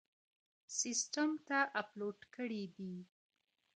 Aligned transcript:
سیسټم 0.77 1.31
ته 1.47 1.59
اپلوډ 1.81 2.19
کړي 2.35 2.63
دي.. 2.75 2.95